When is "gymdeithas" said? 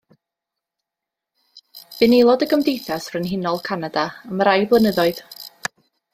2.55-3.07